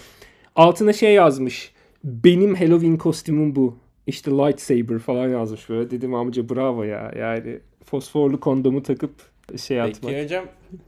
[0.55, 1.71] altına şey yazmış.
[2.03, 3.75] Benim Halloween kostümüm bu.
[4.07, 5.91] İşte lightsaber falan yazmış böyle.
[5.91, 7.11] Dedim amca bravo ya.
[7.19, 7.59] Yani
[7.91, 9.11] fosforlu kondomu takıp
[9.57, 10.01] şey atmak.
[10.01, 10.45] Peki hocam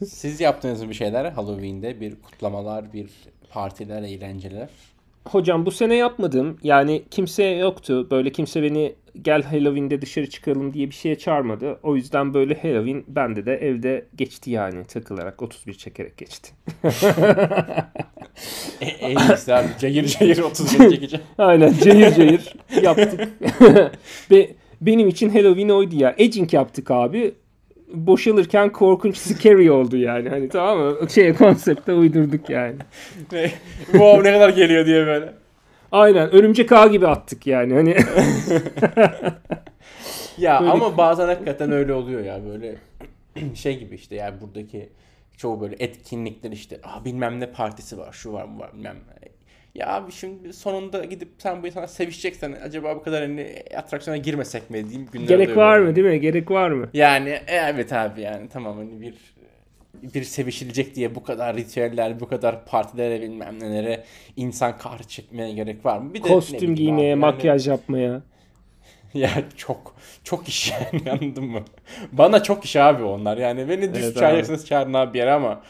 [0.08, 3.10] siz yaptığınız mı bir şeyler Halloween'de bir kutlamalar, bir
[3.50, 4.70] partiler, eğlenceler?
[5.28, 6.58] Hocam bu sene yapmadım.
[6.64, 8.08] Yani kimse yoktu.
[8.12, 11.80] Böyle kimse beni gel Halloween'de dışarı çıkalım diye bir şeye çağırmadı.
[11.84, 16.52] O yüzden böyle Halloween bende de evde geçti yani takılarak 31 çekerek geçti.
[18.82, 21.26] E, en iyisi abi cayır cayır 31 çekeceğim.
[21.38, 23.30] Aynen cayır cayır yaptık.
[24.32, 26.16] Ve benim için Halloween oydu ya.
[26.18, 27.34] Edging yaptık abi.
[27.94, 30.30] Boşalırken korkunç scary oldu yani.
[30.30, 31.10] Hani tamam mı?
[31.10, 32.76] Şey konsepte uydurduk yani.
[33.92, 35.34] Wow ne kadar geliyor diye böyle.
[35.92, 37.74] Aynen örümcek ağ gibi attık yani.
[37.74, 37.96] Hani
[40.38, 42.76] Ya Böyle- ama bazen hakikaten öyle oluyor ya böyle
[43.56, 44.90] şey gibi işte yani buradaki
[45.38, 48.98] Çoğu böyle etkinlikler işte ah bilmem ne partisi var şu var bu var bilmem.
[49.76, 54.70] Ya abi şimdi sonunda gidip sen bu insana sevişeceksen acaba bu kadar hani atraksiyona girmesek
[54.70, 56.20] mi diyeyim günlerde Gerek var mı değil mi?
[56.20, 56.90] Gerek var mı?
[56.94, 59.14] Yani e, evet abi yani tamam hani bir
[60.04, 64.04] bir sevişilecek diye bu kadar ritüeller, bu kadar partilere bilmem nelere
[64.36, 66.14] insan kahrı çekmeye gerek var mı?
[66.14, 68.22] Bir de Kostüm giymeye, yani- makyaj yapmaya.
[69.14, 71.64] ya çok çok iş yani anladın mı?
[72.12, 75.62] Bana çok iş abi onlar yani beni düz Evet çağırırsınız çağırın abi bir yere ama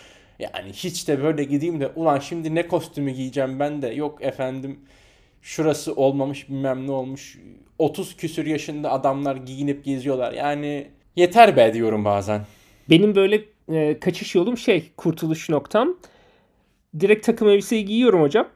[0.43, 4.79] yani hiç de böyle gideyim de ulan şimdi ne kostümü giyeceğim ben de yok efendim
[5.41, 7.39] şurası olmamış bilmem ne olmuş
[7.79, 12.41] 30 küsür yaşında adamlar giyinip geziyorlar yani yeter be diyorum bazen.
[12.89, 15.97] Benim böyle e, kaçış yolum şey kurtuluş noktam.
[16.99, 18.47] Direkt takım elbiseyi giyiyorum hocam.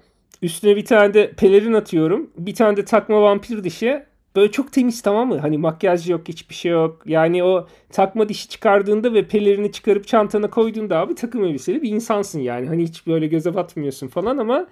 [0.41, 2.31] Üstüne bir tane de pelerin atıyorum.
[2.37, 4.03] Bir tane de takma vampir dişi.
[4.35, 5.37] Böyle çok temiz tamam mı?
[5.39, 7.01] Hani makyaj yok, hiçbir şey yok.
[7.05, 12.39] Yani o takma dişi çıkardığında ve pelerini çıkarıp çantana koyduğunda abi takım elbiseli bir insansın
[12.39, 12.67] yani.
[12.67, 14.67] Hani hiç böyle göze batmıyorsun falan ama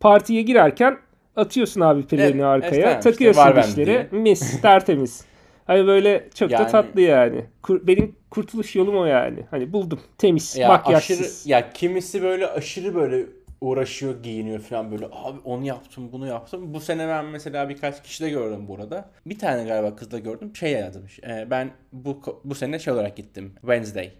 [0.00, 0.98] partiye girerken
[1.36, 2.74] atıyorsun abi pelerini Evet, arkaya.
[2.86, 2.98] evet.
[2.98, 4.06] İşte takıyorsun bende dişleri.
[4.12, 5.24] Mis, tertemiz.
[5.66, 7.44] Hani böyle çok da Yani- tatlı yani.
[7.62, 9.38] Kur- benim kurtuluş yolum o yani.
[9.50, 10.00] Hani buldum.
[10.18, 11.20] Temiz, Ya makyajsız.
[11.20, 13.26] aşırı ya kimisi böyle aşırı böyle
[13.60, 15.06] uğraşıyor, giyiniyor falan böyle.
[15.12, 16.74] Abi onu yaptım, bunu yaptım.
[16.74, 19.10] Bu sene ben mesela birkaç kişi de gördüm burada.
[19.26, 20.56] Bir tane galiba kız da gördüm.
[20.56, 21.18] Şey yazmış.
[21.18, 23.52] e, ben bu bu sene şey olarak gittim.
[23.60, 24.12] Wednesday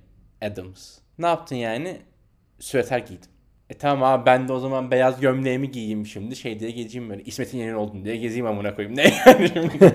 [0.43, 0.99] Adams.
[1.19, 1.97] Ne yaptın yani?
[2.59, 3.31] Süveter giydim.
[3.71, 6.37] E tamam abi ben de o zaman beyaz gömleğimi giyeyim şimdi.
[6.37, 7.23] Şey diye gezeyim böyle.
[7.23, 8.97] İsmet'in yeni oldun diye gezeyim amına koyayım.
[8.97, 9.95] Ne yani şimdi?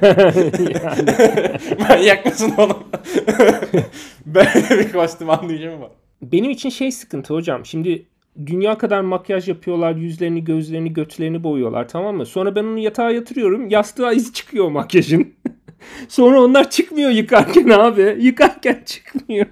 [1.79, 2.83] Manyak mısın oğlum?
[4.25, 5.91] Böyle bir kostüm anlayacağım ama.
[6.21, 7.65] Benim için şey sıkıntı hocam.
[7.65, 8.05] Şimdi
[8.45, 9.95] dünya kadar makyaj yapıyorlar.
[9.95, 12.25] Yüzlerini, gözlerini, götlerini boyuyorlar tamam mı?
[12.25, 13.69] Sonra ben onu yatağa yatırıyorum.
[13.69, 15.33] Yastığa izi çıkıyor makyajın.
[16.07, 18.17] Sonra onlar çıkmıyor yıkarken abi.
[18.19, 19.45] Yıkarken çıkmıyor.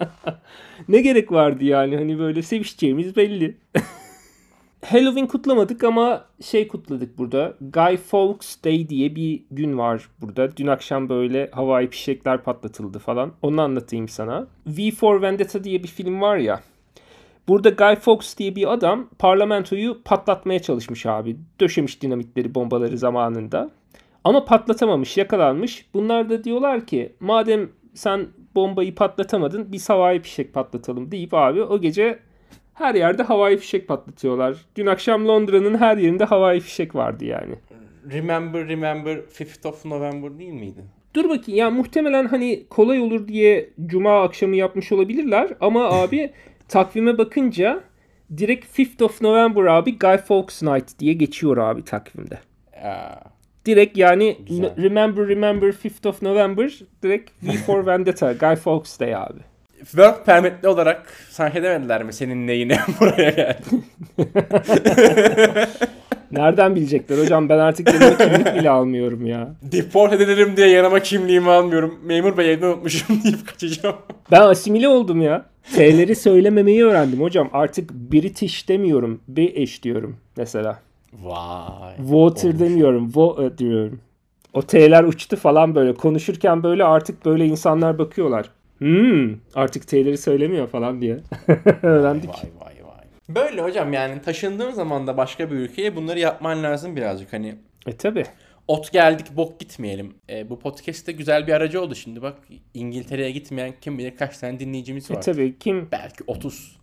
[0.88, 1.96] ne gerek vardı yani?
[1.96, 3.56] Hani böyle sevişeceğimiz belli.
[4.86, 7.54] Halloween kutlamadık ama şey kutladık burada.
[7.60, 10.56] Guy Fawkes Day diye bir gün var burada.
[10.56, 13.32] Dün akşam böyle havai fişekler patlatıldı falan.
[13.42, 14.46] Onu anlatayım sana.
[14.66, 16.60] V for Vendetta diye bir film var ya.
[17.48, 21.36] Burada Guy Fawkes diye bir adam parlamentoyu patlatmaya çalışmış abi.
[21.60, 23.70] Döşemiş dinamitleri, bombaları zamanında.
[24.24, 25.86] Ama patlatamamış, yakalanmış.
[25.94, 31.80] Bunlar da diyorlar ki madem sen bombayı patlatamadın biz havai fişek patlatalım deyip abi o
[31.80, 32.18] gece
[32.74, 34.56] her yerde havai fişek patlatıyorlar.
[34.76, 37.54] Dün akşam Londra'nın her yerinde havai fişek vardı yani.
[38.12, 40.84] Remember Remember 5th of November değil miydi?
[41.14, 46.30] Dur bakayım ya muhtemelen hani kolay olur diye cuma akşamı yapmış olabilirler ama abi
[46.68, 47.80] takvime bakınca
[48.36, 52.38] direkt 5th of November abi Guy Fawkes Night diye geçiyor abi takvimde.
[52.84, 53.14] Aa,
[53.66, 54.76] Direkt yani Güzel.
[54.76, 56.72] Remember Remember 5th of November
[57.02, 59.40] direkt V for Vendetta Guy Fawkes Day abi.
[59.84, 63.84] Work permitli olarak sanki demediler mi senin neyine buraya geldin?
[66.32, 69.54] Nereden bilecekler hocam ben artık yanıma kimlik bile almıyorum ya.
[69.62, 71.98] Deport edilirim diye yanıma kimliğimi almıyorum.
[72.04, 73.96] Memur bey evde unutmuşum deyip kaçacağım.
[74.30, 75.44] Ben asimile oldum ya.
[75.74, 77.50] T'leri söylememeyi öğrendim hocam.
[77.52, 79.20] Artık British demiyorum.
[79.28, 80.78] British diyorum mesela.
[81.22, 81.96] Vay.
[81.96, 82.60] Water Olmuş.
[82.60, 83.06] demiyorum.
[83.06, 84.00] Wo diyorum.
[84.52, 85.94] O T'ler uçtu falan böyle.
[85.94, 88.50] Konuşurken böyle artık böyle insanlar bakıyorlar.
[88.82, 91.18] Hmm, artık T'leri söylemiyor falan diye.
[91.82, 92.28] Öğrendik.
[92.30, 93.04] Vay vay vay.
[93.28, 97.54] Böyle hocam yani taşındığın zaman da başka bir ülkeye bunları yapman lazım birazcık hani.
[97.86, 98.24] E tabi.
[98.68, 100.14] Ot geldik bok gitmeyelim.
[100.30, 102.38] E, bu podcast'te güzel bir aracı oldu şimdi bak.
[102.74, 105.22] İngiltere'ye gitmeyen kim bilir kaç tane dinleyicimiz E var.
[105.22, 105.58] tabi.
[105.58, 106.76] Kim, Belki 30.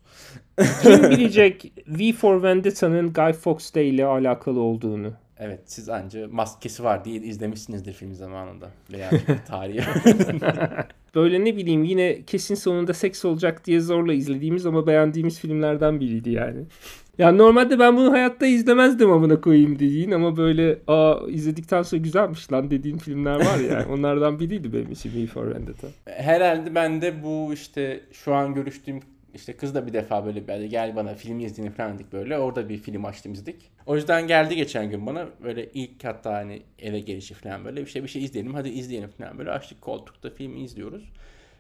[0.84, 5.14] kim bilecek V for Vendetta'nın Guy Fawkes Day ile alakalı olduğunu.
[5.39, 8.69] Evet siz anca maskesi var diye izlemişsinizdir film zamanında.
[8.91, 9.10] Veya
[9.47, 9.82] tarihi.
[11.15, 16.30] Böyle ne bileyim yine kesin sonunda seks olacak diye zorla izlediğimiz ama beğendiğimiz filmlerden biriydi
[16.30, 16.63] yani.
[17.17, 22.52] Ya normalde ben bunu hayatta izlemezdim amına koyayım dediğin ama böyle aa izledikten sonra güzelmiş
[22.52, 23.86] lan dediğin filmler var ya.
[23.89, 25.88] onlardan biriydi benim için V for Vendetta.
[26.06, 28.99] Herhalde ben de bu işte şu an görüştüğüm
[29.34, 32.38] işte kız da bir defa böyle böyle gel bana film izleyelim falan dedik böyle.
[32.38, 33.72] Orada bir film açtım izledik.
[33.86, 37.89] O yüzden geldi geçen gün bana böyle ilk hatta hani eve gelişi falan böyle bir
[37.89, 41.12] şey bir şey izleyelim hadi izleyelim falan böyle açtık koltukta filmi izliyoruz.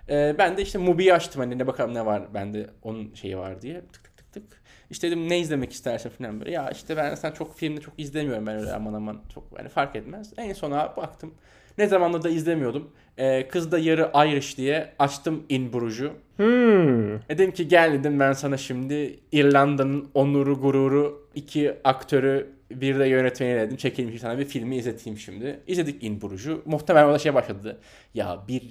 [0.09, 3.61] Ee, ben de işte Mubi'yi açtım hani ne bakalım ne var bende onun şeyi var
[3.61, 4.61] diye tık tık tık tık.
[4.89, 6.51] İşte dedim ne izlemek istersin falan böyle.
[6.51, 9.95] Ya işte ben sen çok filmde çok izlemiyorum ben öyle aman aman çok yani fark
[9.95, 10.33] etmez.
[10.37, 11.33] En sona baktım.
[11.77, 12.91] Ne zamandır da izlemiyordum.
[13.19, 16.13] Ee, kız da yarı Irish diye açtım In Bruges'u.
[16.37, 17.19] Hmm.
[17.29, 23.59] Dedim ki gel dedim ben sana şimdi İrlanda'nın onuru gururu iki aktörü bir de yönetmeni
[23.59, 23.77] dedim.
[23.77, 25.59] Çekilmiş tane bir filmi izleteyim şimdi.
[25.67, 26.61] İzledik In Bruges'u.
[26.65, 27.79] Muhtemelen orada şey başladı.
[28.13, 28.63] Ya bir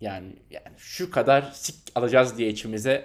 [0.00, 3.04] yani yani şu kadar sik alacağız diye içimize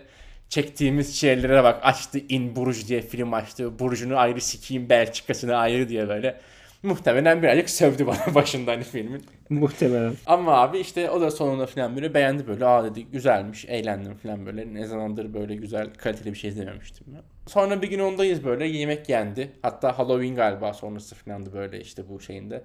[0.50, 1.80] çektiğimiz şeylere bak.
[1.84, 3.80] Açtı In Bruges diye film açtı.
[3.80, 6.40] Burju'nu ayrı sikeyim Belçika'sını ayrı diye böyle.
[6.84, 9.24] Muhtemelen birazcık sövdü bana başında hani filmin.
[9.50, 10.13] Muhtemelen.
[10.26, 12.65] Ama abi işte o da sonunda falan böyle beğendi böyle.
[12.65, 14.74] Aa dedi güzelmiş, eğlendim falan böyle.
[14.74, 17.22] Ne zamandır böyle güzel, kaliteli bir şey izlememiştim ben.
[17.48, 18.67] Sonra bir gün ondayız böyle.
[18.67, 19.52] Yemek yendi.
[19.62, 22.63] Hatta Halloween galiba sonrası falandı böyle işte bu şeyinde.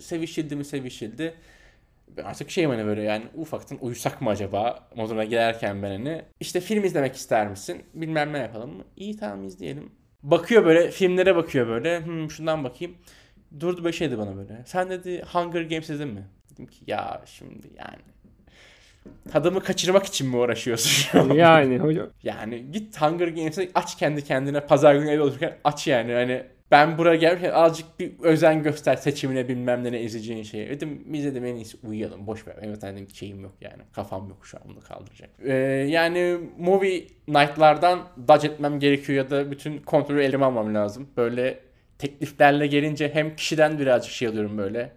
[0.00, 1.34] Sevişildi mi sevişildi.
[2.24, 6.22] Artık şeyim hani böyle yani ufaktan uyusak mı acaba moduna girerken ben hani.
[6.40, 7.82] İşte film izlemek ister misin?
[7.94, 8.84] Bilmem ne yapalım mı?
[8.96, 9.90] İyi tamam izleyelim.
[10.22, 12.04] Bakıyor böyle filmlere bakıyor böyle.
[12.04, 12.94] Hmm, şundan bakayım.
[13.60, 14.62] Durdu böyle şeydi bana böyle.
[14.66, 16.24] Sen dedi Hunger Games izledin mi?
[16.52, 18.02] Dedim ki ya şimdi yani
[19.32, 21.30] tadımı kaçırmak için mi uğraşıyorsun şu an?
[21.30, 22.08] Yani hocam.
[22.22, 26.98] Yani git Hunger Games'e aç kendi kendine pazar günü evde olurken aç yani hani ben
[26.98, 30.68] buraya gelirken azıcık bir özen göster seçimine bilmem ne ne izleyeceğin şeye.
[30.70, 32.56] Dedim biz dedim en iyisi uyuyalım boş ver.
[32.62, 35.30] Evet hani şeyim yok yani kafam yok şu an bunu kaldıracak.
[35.44, 35.52] Ee,
[35.88, 41.08] yani movie night'lardan dodge etmem gerekiyor ya da bütün kontrolü elime almam lazım.
[41.16, 41.60] Böyle
[41.98, 44.92] tekliflerle gelince hem kişiden birazcık şey alıyorum böyle.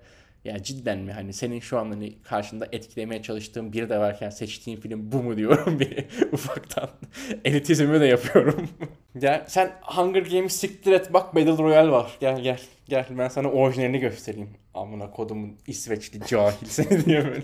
[0.45, 4.77] Ya cidden mi hani senin şu an hani karşında etkilemeye çalıştığın biri de varken seçtiğin
[4.77, 6.89] film bu mu diyorum bir ufaktan.
[7.45, 8.69] Elitizmi de yapıyorum.
[9.17, 12.11] gel sen Hunger Games siktir et bak Battle Royale var.
[12.19, 14.49] Gel gel gel ben sana orijinalini göstereyim.
[14.73, 17.43] Amına kodumun İsveçli cahil seni diye böyle.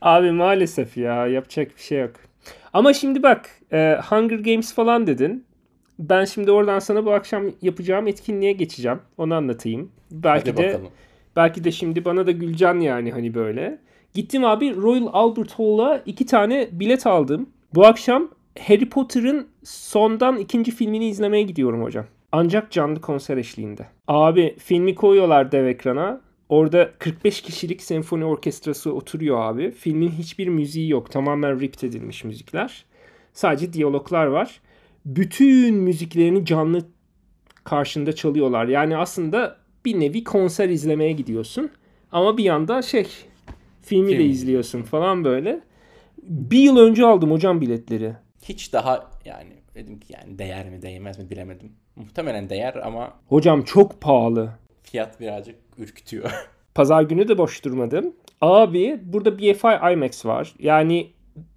[0.00, 2.14] Abi maalesef ya yapacak bir şey yok.
[2.72, 5.45] Ama şimdi bak e, Hunger Games falan dedin.
[5.98, 8.98] Ben şimdi oradan sana bu akşam yapacağım etkinliğe geçeceğim.
[9.18, 9.90] Onu anlatayım.
[10.10, 10.88] Belki Hadi de bakalım.
[11.36, 13.78] belki de şimdi bana da güleceksin yani hani böyle.
[14.14, 17.48] Gittim abi Royal Albert Hall'a iki tane bilet aldım.
[17.74, 18.28] Bu akşam
[18.60, 22.04] Harry Potter'ın sondan ikinci filmini izlemeye gidiyorum hocam.
[22.32, 23.86] Ancak canlı konser eşliğinde.
[24.08, 26.20] Abi filmi koyuyorlar dev ekrana.
[26.48, 29.70] Orada 45 kişilik senfoni orkestrası oturuyor abi.
[29.70, 31.10] Filmin hiçbir müziği yok.
[31.10, 32.84] Tamamen ripped edilmiş müzikler.
[33.32, 34.60] Sadece diyaloglar var.
[35.06, 36.78] Bütün müziklerini canlı
[37.64, 38.66] karşında çalıyorlar.
[38.68, 41.70] Yani aslında bir nevi konser izlemeye gidiyorsun.
[42.12, 43.06] Ama bir yanda şey
[43.82, 44.30] filmi de Film.
[44.30, 45.60] izliyorsun falan böyle.
[46.22, 48.12] Bir yıl önce aldım hocam biletleri.
[48.42, 51.72] Hiç daha yani dedim ki yani değer mi değmez mi bilemedim.
[51.96, 54.50] Muhtemelen değer ama Hocam çok pahalı.
[54.82, 56.30] fiyat birazcık ürkütüyor.
[56.74, 58.12] Pazar günü de boş durmadım.
[58.40, 60.54] Abi burada BFI IMAX var.
[60.58, 61.10] Yani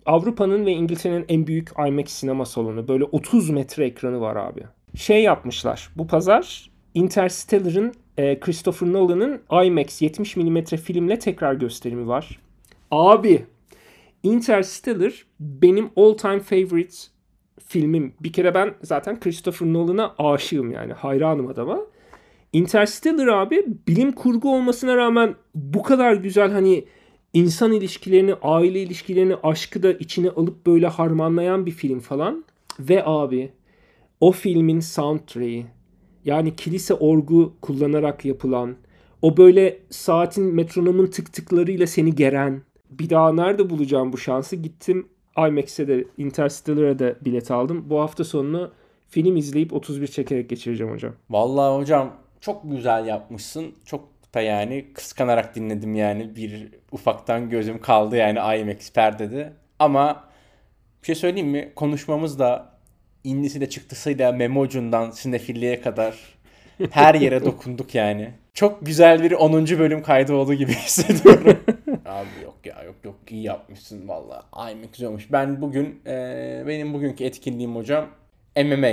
[0.06, 2.88] Avrupa'nın ve İngiltere'nin en büyük IMAX sinema salonu.
[2.88, 4.64] Böyle 30 metre ekranı var abi.
[4.96, 5.90] Şey yapmışlar.
[5.96, 12.40] Bu pazar Interstellar'ın e, Christopher Nolan'ın IMAX 70 mm filmle tekrar gösterimi var.
[12.92, 13.46] Abi
[14.24, 16.96] Interstellar benim all time favorite
[17.68, 18.14] filmim.
[18.20, 20.94] Bir kere ben zaten Christopher Nolan'a aşığım yani.
[20.94, 21.80] Hayranım adama.
[22.54, 26.86] Interstellar abi bilim kurgu olmasına rağmen bu kadar güzel hani
[27.34, 32.46] insan ilişkilerini, aile ilişkilerini, aşkı da içine alıp böyle harmanlayan bir film falan.
[32.80, 33.52] Ve abi
[34.20, 35.66] o filmin soundtrack'i
[36.26, 38.76] yani kilise orgu kullanarak yapılan
[39.22, 45.08] o böyle saatin metronomun tık tıklarıyla seni geren bir daha nerede bulacağım bu şansı gittim
[45.38, 47.86] IMAX'e de Interstellar'a da bilet aldım.
[47.90, 48.72] Bu hafta sonunu
[49.08, 51.14] film izleyip 31 çekerek geçireceğim hocam.
[51.30, 53.66] Vallahi hocam çok güzel yapmışsın.
[53.86, 56.36] Çok da yani kıskanarak dinledim yani.
[56.36, 59.54] Bir ufaktan gözüm kaldı yani IMAX perdede.
[59.80, 60.24] Ama
[61.02, 61.72] bir şey söyleyeyim mi?
[61.76, 62.70] Konuşmamız da
[63.24, 66.16] indisi de çıktısıyla memocundan sinefilliğe kadar
[66.92, 68.30] her yere dokunduk yani.
[68.54, 69.68] Çok güzel bir 10.
[69.68, 71.60] bölüm kaydı olduğu gibi hissediyorum.
[72.06, 74.44] Abi yok ya yok yok iyi yapmışsın valla.
[74.72, 75.32] IMAX güzel olmuş.
[75.32, 78.08] Ben bugün eee, benim bugünkü etkinliğim hocam
[78.58, 78.92] MMA.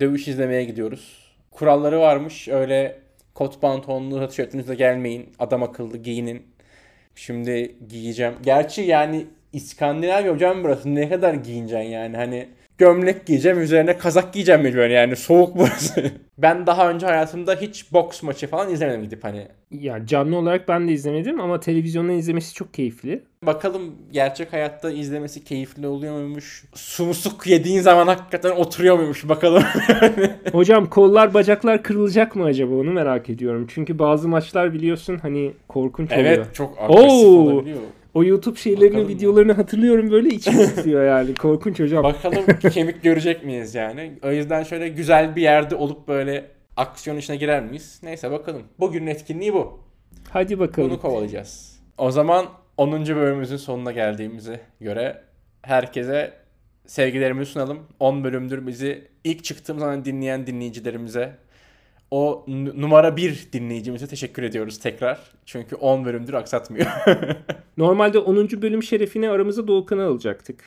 [0.00, 1.34] Dövüş izlemeye gidiyoruz.
[1.50, 2.48] Kuralları varmış.
[2.48, 2.98] Öyle
[3.34, 5.32] kot pantolonlu tişörtünüzle gelmeyin.
[5.38, 6.42] Adam akıllı giyinin.
[7.14, 8.34] Şimdi giyeceğim.
[8.42, 10.94] Gerçi yani İskandinavya hocam burası.
[10.94, 16.12] Ne kadar giyineceksin yani hani gömlek giyeceğim üzerine kazak giyeceğim mecburen yani soğuk burası.
[16.38, 19.48] ben daha önce hayatımda hiç boks maçı falan izlemedim gidip hani.
[19.70, 23.22] Ya canlı olarak ben de izlemedim ama televizyondan izlemesi çok keyifli.
[23.42, 26.64] Bakalım gerçek hayatta izlemesi keyifli oluyor muymuş?
[26.74, 29.62] Sumusuk yediğin zaman hakikaten oturuyor muymuş bakalım.
[30.52, 33.66] Hocam kollar bacaklar kırılacak mı acaba onu merak ediyorum.
[33.74, 36.24] Çünkü bazı maçlar biliyorsun hani korkunç oluyor.
[36.26, 37.38] evet çok agresif Oo.
[37.38, 37.78] olabiliyor.
[38.14, 39.08] O YouTube şeylerini, Bakalım.
[39.08, 41.34] videolarını hatırlıyorum böyle içim titriyor yani.
[41.34, 42.04] Korkunç hocam.
[42.04, 44.18] Bakalım kemik görecek miyiz yani.
[44.22, 46.46] O yüzden şöyle güzel bir yerde olup böyle
[46.76, 48.00] aksiyon içine girer miyiz?
[48.02, 48.62] Neyse bakalım.
[48.80, 49.80] Bugünün etkinliği bu.
[50.30, 50.90] Hadi bakalım.
[50.90, 51.80] Bunu kovalayacağız.
[51.98, 52.46] O zaman
[52.76, 52.92] 10.
[53.06, 55.22] bölümümüzün sonuna geldiğimize göre
[55.62, 56.32] herkese
[56.86, 57.78] sevgilerimizi sunalım.
[58.00, 61.32] 10 bölümdür bizi ilk çıktığım zaman dinleyen dinleyicilerimize
[62.10, 65.20] o numara 1 dinleyicimize teşekkür ediyoruz tekrar.
[65.46, 66.86] Çünkü 10 bölümdür aksatmıyor.
[67.76, 68.48] Normalde 10.
[68.62, 70.64] bölüm şerefine aramıza Doğukan'ı alacaktık.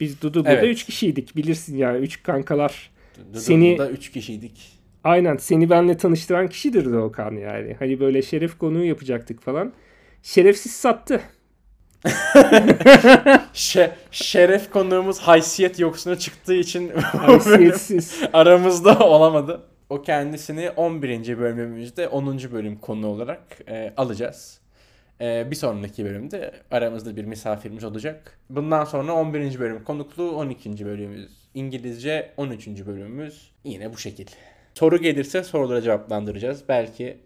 [0.00, 0.64] Biz Dudu burada Evet.
[0.74, 2.90] 3 kişiydik bilirsin yani 3 kankalar.
[3.34, 3.76] Seni...
[3.78, 4.72] Seni- 3 kişiydik.
[5.04, 7.76] Aynen seni benle tanıştıran kişidir Doğukan yani.
[7.78, 9.72] Hani böyle şeref konuğu yapacaktık falan.
[10.22, 11.20] Şerefsiz sattı.
[13.54, 18.20] Şe- şeref konuğumuz haysiyet yoksuna çıktığı için Haysiyetsiz.
[18.32, 19.62] aramızda olamadı.
[19.90, 21.38] O kendisini 11.
[21.38, 22.38] bölümümüzde 10.
[22.52, 24.60] bölüm konu olarak e, alacağız.
[25.20, 28.38] E, bir sonraki bölümde aramızda bir misafirimiz olacak.
[28.50, 29.58] Bundan sonra 11.
[29.58, 30.86] bölüm konuklu, 12.
[30.86, 32.66] bölümümüz İngilizce, 13.
[32.68, 34.26] bölümümüz yine bu şekil.
[34.74, 36.62] Soru gelirse sorulara cevaplandıracağız.
[36.68, 37.18] Belki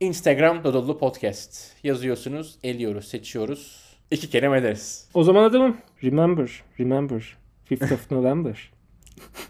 [0.00, 3.90] Instagram Dodolu Podcast yazıyorsunuz, eliyoruz, seçiyoruz.
[4.10, 5.08] İki kere ederiz.
[5.14, 5.76] O zaman adamım.
[6.04, 6.62] Remember.
[6.80, 7.36] Remember.
[7.70, 8.70] 5th of November.